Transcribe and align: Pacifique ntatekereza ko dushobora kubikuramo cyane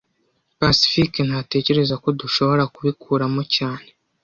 Pacifique 0.59 1.19
ntatekereza 1.27 1.95
ko 2.03 2.07
dushobora 2.21 2.63
kubikuramo 2.73 3.41
cyane 3.55 3.87